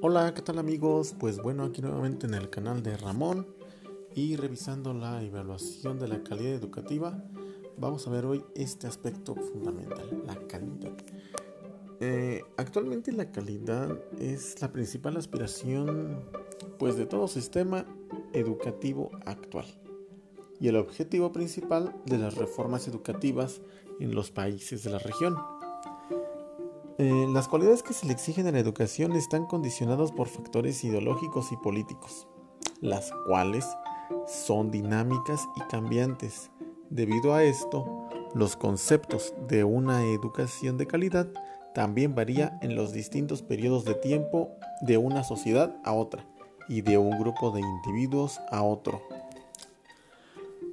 [0.00, 1.16] Hola, ¿qué tal amigos?
[1.18, 3.48] Pues bueno, aquí nuevamente en el canal de Ramón
[4.14, 7.24] y revisando la evaluación de la calidad educativa,
[7.76, 10.92] vamos a ver hoy este aspecto fundamental, la calidad.
[11.98, 16.24] Eh, actualmente la calidad es la principal aspiración
[16.78, 17.84] pues de todo sistema
[18.32, 19.66] educativo actual
[20.60, 23.62] y el objetivo principal de las reformas educativas
[23.98, 25.57] en los países de la región.
[27.00, 31.52] Eh, las cualidades que se le exigen en la educación están condicionadas por factores ideológicos
[31.52, 32.26] y políticos,
[32.80, 33.64] las cuales
[34.26, 36.50] son dinámicas y cambiantes.
[36.90, 41.28] Debido a esto, los conceptos de una educación de calidad
[41.72, 46.26] también varía en los distintos periodos de tiempo de una sociedad a otra
[46.68, 49.00] y de un grupo de individuos a otro.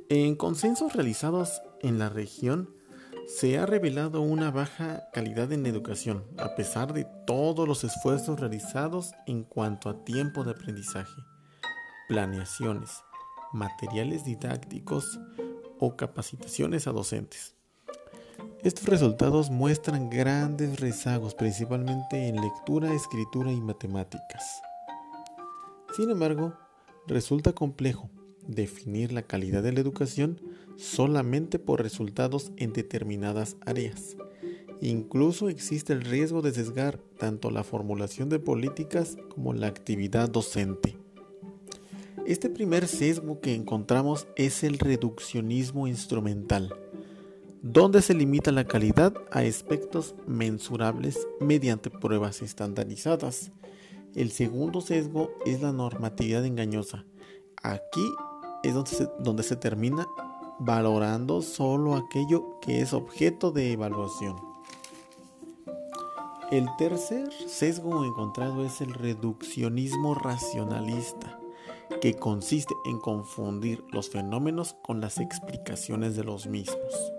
[0.10, 2.70] En consensos realizados en la región,
[3.28, 9.14] se ha revelado una baja calidad en educación, a pesar de todos los esfuerzos realizados
[9.26, 11.22] en cuanto a tiempo de aprendizaje,
[12.08, 12.92] planeaciones,
[13.52, 15.20] materiales didácticos
[15.80, 17.56] o capacitaciones a docentes.
[18.64, 24.62] Estos resultados muestran grandes rezagos, principalmente en lectura, escritura y matemáticas.
[25.96, 26.54] Sin embargo,
[27.08, 28.10] resulta complejo
[28.48, 30.40] definir la calidad de la educación
[30.78, 34.18] solamente por resultados en determinadas áreas.
[34.82, 40.98] Incluso existe el riesgo de sesgar tanto la formulación de políticas como la actividad docente.
[42.26, 46.76] Este primer sesgo que encontramos es el reduccionismo instrumental,
[47.62, 53.52] donde se limita la calidad a aspectos mensurables mediante pruebas estandarizadas.
[54.16, 57.06] El segundo sesgo es la normatividad engañosa.
[57.62, 58.06] Aquí
[58.68, 60.08] es donde se, donde se termina
[60.60, 64.36] valorando solo aquello que es objeto de evaluación.
[66.52, 71.40] El tercer sesgo encontrado es el reduccionismo racionalista,
[72.02, 77.14] que consiste en confundir los fenómenos con las explicaciones de los mismos.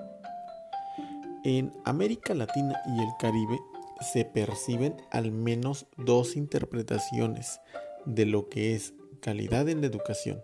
[1.45, 3.59] En América Latina y el Caribe
[4.01, 7.61] se perciben al menos dos interpretaciones
[8.05, 10.43] de lo que es calidad en la educación.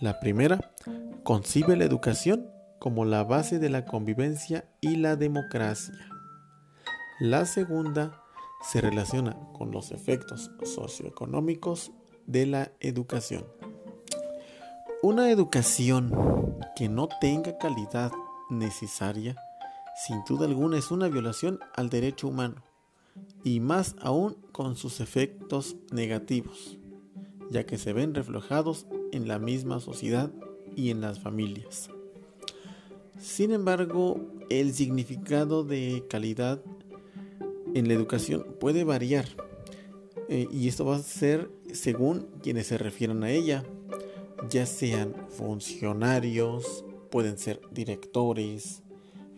[0.00, 0.72] La primera
[1.22, 2.50] concibe la educación
[2.80, 5.94] como la base de la convivencia y la democracia.
[7.20, 8.20] La segunda
[8.62, 11.92] se relaciona con los efectos socioeconómicos
[12.26, 13.46] de la educación.
[15.02, 16.12] Una educación
[16.74, 18.10] que no tenga calidad
[18.50, 19.36] necesaria,
[19.94, 22.64] sin duda alguna, es una violación al derecho humano,
[23.44, 26.78] y más aún con sus efectos negativos,
[27.50, 30.30] ya que se ven reflejados en la misma sociedad
[30.76, 31.88] y en las familias.
[33.18, 34.20] Sin embargo,
[34.50, 36.60] el significado de calidad
[37.74, 39.26] en la educación puede variar
[40.28, 43.64] eh, y esto va a ser según quienes se refieran a ella,
[44.50, 48.82] ya sean funcionarios, pueden ser directores,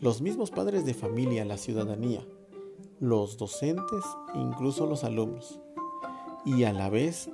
[0.01, 2.27] los mismos padres de familia, la ciudadanía,
[3.01, 4.05] los docentes,
[4.35, 5.61] incluso los alumnos.
[6.45, 7.31] Y a la vez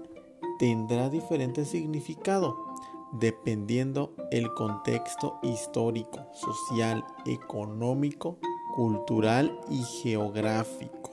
[0.58, 2.72] tendrá diferente significado
[3.12, 8.38] dependiendo el contexto histórico, social, económico,
[8.74, 11.10] cultural y geográfico.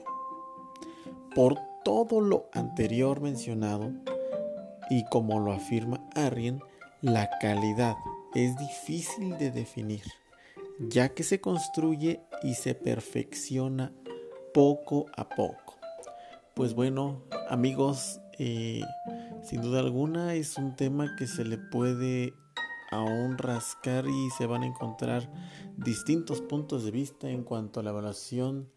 [1.34, 3.92] Por todo lo anterior mencionado,
[4.88, 6.60] y como lo afirma Arrien,
[7.00, 7.96] la calidad
[8.34, 10.02] es difícil de definir,
[10.78, 13.92] ya que se construye y se perfecciona
[14.52, 15.76] poco a poco.
[16.54, 18.82] Pues bueno, amigos, eh,
[19.42, 22.34] sin duda alguna es un tema que se le puede
[22.90, 25.30] aún rascar y se van a encontrar
[25.76, 28.68] distintos puntos de vista en cuanto a la evaluación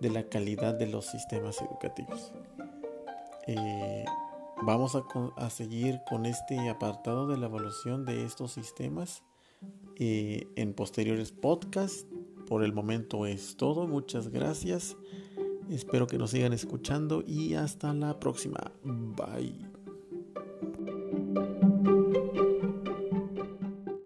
[0.00, 2.32] de la calidad de los sistemas educativos.
[3.46, 4.04] Eh,
[4.62, 4.96] vamos
[5.36, 9.22] a, seguir con este apartado de la evaluación de estos sistemas
[9.96, 12.06] eh, en posteriores podcasts.
[12.46, 13.86] Por el momento es todo.
[13.86, 14.96] Muchas gracias.
[15.70, 18.72] Espero que nos sigan escuchando y hasta la próxima.
[18.84, 19.75] Bye.